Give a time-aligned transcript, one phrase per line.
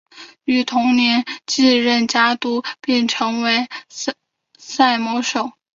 [0.45, 3.67] 于同年继任家督并成为
[4.57, 5.51] 萨摩守。